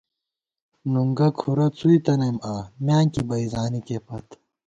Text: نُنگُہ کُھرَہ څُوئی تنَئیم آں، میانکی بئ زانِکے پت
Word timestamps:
نُنگُہ 0.93 1.27
کُھرَہ 1.39 1.67
څُوئی 1.77 1.97
تنَئیم 2.05 2.37
آں، 2.51 2.61
میانکی 2.85 3.21
بئ 3.27 3.43
زانِکے 3.51 3.97
پت 4.05 4.27